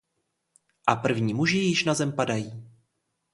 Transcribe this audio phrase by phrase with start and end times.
[0.87, 2.63] A první muži již na zem padají.